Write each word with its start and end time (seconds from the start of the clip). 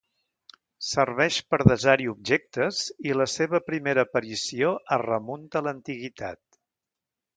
Serveix 0.91 1.35
per 1.53 1.59
desar-hi 1.71 2.07
objectes 2.13 2.79
i 3.09 3.13
la 3.19 3.27
seva 3.35 3.61
primera 3.67 4.07
aparició 4.09 4.73
es 4.97 5.05
remunta 5.07 5.61
a 5.63 5.67
l'Antiguitat. 5.69 6.43